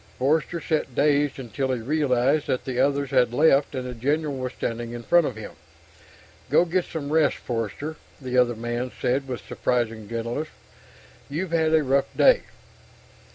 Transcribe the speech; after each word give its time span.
Forster 0.17 0.59
sat, 0.59 0.95
dazed, 0.95 1.37
until 1.37 1.71
he 1.71 1.79
realized 1.79 2.47
that 2.47 2.65
the 2.65 2.79
others 2.79 3.11
had 3.11 3.31
left, 3.31 3.75
and 3.75 3.85
the 3.87 3.93
general 3.93 4.35
was 4.35 4.51
standing 4.53 4.93
in 4.93 5.03
front 5.03 5.27
of 5.27 5.35
him. 5.35 5.51
"Go 6.49 6.65
get 6.65 6.85
some 6.85 7.13
rest, 7.13 7.37
Forster," 7.37 7.97
the 8.19 8.35
other 8.35 8.55
man 8.55 8.91
said 8.99 9.27
with 9.27 9.45
surprising 9.45 10.09
gentleness. 10.09 10.47
"You've 11.29 11.51
had 11.51 11.71
a 11.75 11.83
tough 11.87 12.07
day." 12.17 12.41